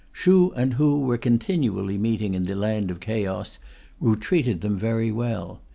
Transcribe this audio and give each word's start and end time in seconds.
Shû 0.11 0.51
and 0.55 0.77
Hû 0.77 0.99
were 0.99 1.19
continually 1.19 1.95
meeting 1.95 2.33
in 2.33 2.45
the 2.45 2.55
land 2.55 2.89
of 2.89 2.99
Chaos, 2.99 3.59
who 3.99 4.15
treated 4.15 4.61
them 4.61 4.75
very 4.75 5.11
well. 5.11 5.61